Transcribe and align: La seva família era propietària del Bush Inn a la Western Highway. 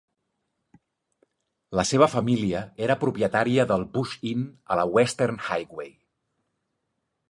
La 1.81 1.85
seva 1.89 2.07
família 2.15 2.63
era 2.87 2.97
propietària 3.05 3.69
del 3.75 3.87
Bush 3.99 4.19
Inn 4.33 4.51
a 4.73 4.83
la 4.83 4.91
Western 4.99 5.43
Highway. 5.49 5.97